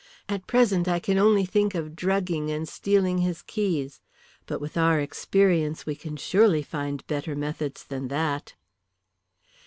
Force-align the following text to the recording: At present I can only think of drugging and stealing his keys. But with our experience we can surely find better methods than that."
At 0.27 0.47
present 0.47 0.87
I 0.87 0.97
can 0.97 1.19
only 1.19 1.45
think 1.45 1.75
of 1.75 1.95
drugging 1.95 2.49
and 2.49 2.67
stealing 2.67 3.19
his 3.19 3.43
keys. 3.43 4.01
But 4.47 4.59
with 4.59 4.75
our 4.75 4.99
experience 4.99 5.85
we 5.85 5.93
can 5.93 6.17
surely 6.17 6.63
find 6.63 7.05
better 7.05 7.35
methods 7.35 7.83
than 7.83 8.07
that." 8.07 8.55